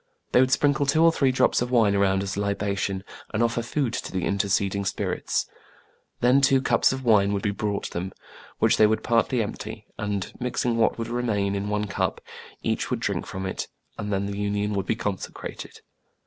[0.31, 3.61] They would sprinkle two or three drops of wine around as a libation, and offer
[3.61, 5.45] food to the interceding spirits.
[6.21, 8.11] Then two cups of wine would be brought them,
[8.57, 12.19] which they would partly empty; and, mixing what would remain in one cup,
[12.63, 15.81] each would drink from it, and then the union would be consecrated.